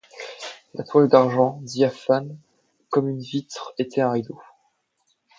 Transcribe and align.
La 0.73 0.83
toile 0.83 1.07
d’argent, 1.09 1.59
diaphane 1.61 2.39
comme 2.89 3.07
une 3.07 3.19
vitre, 3.19 3.75
était 3.77 4.01
un 4.01 4.09
rideau. 4.09 4.41